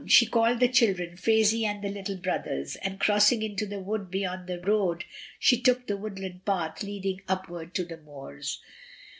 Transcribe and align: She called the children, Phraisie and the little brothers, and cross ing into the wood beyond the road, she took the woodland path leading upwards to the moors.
She 0.07 0.25
called 0.25 0.59
the 0.59 0.67
children, 0.67 1.15
Phraisie 1.15 1.63
and 1.63 1.83
the 1.83 1.89
little 1.89 2.17
brothers, 2.17 2.75
and 2.77 2.99
cross 2.99 3.31
ing 3.31 3.43
into 3.43 3.67
the 3.67 3.77
wood 3.79 4.09
beyond 4.09 4.47
the 4.47 4.59
road, 4.59 5.05
she 5.37 5.61
took 5.61 5.85
the 5.85 5.95
woodland 5.95 6.43
path 6.43 6.81
leading 6.81 7.21
upwards 7.29 7.73
to 7.73 7.85
the 7.85 7.97
moors. 7.97 8.59